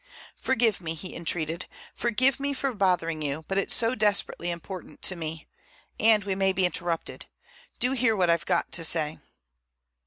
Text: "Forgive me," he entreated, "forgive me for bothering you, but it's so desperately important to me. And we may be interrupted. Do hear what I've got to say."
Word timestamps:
"Forgive 0.41 0.81
me," 0.81 0.95
he 0.95 1.15
entreated, 1.15 1.67
"forgive 1.93 2.39
me 2.39 2.53
for 2.53 2.73
bothering 2.73 3.21
you, 3.21 3.45
but 3.47 3.59
it's 3.59 3.75
so 3.75 3.93
desperately 3.93 4.49
important 4.49 5.03
to 5.03 5.15
me. 5.15 5.45
And 5.99 6.23
we 6.23 6.33
may 6.33 6.53
be 6.53 6.65
interrupted. 6.65 7.27
Do 7.77 7.91
hear 7.91 8.15
what 8.15 8.27
I've 8.31 8.47
got 8.47 8.71
to 8.71 8.83
say." 8.83 9.19